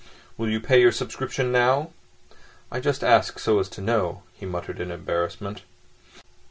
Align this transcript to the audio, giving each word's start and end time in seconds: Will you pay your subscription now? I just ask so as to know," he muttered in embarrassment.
Will 0.35 0.49
you 0.49 0.59
pay 0.59 0.81
your 0.81 0.91
subscription 0.91 1.51
now? 1.51 1.91
I 2.71 2.79
just 2.79 3.03
ask 3.03 3.37
so 3.37 3.59
as 3.59 3.69
to 3.69 3.81
know," 3.81 4.23
he 4.33 4.47
muttered 4.47 4.81
in 4.81 4.89
embarrassment. 4.89 5.61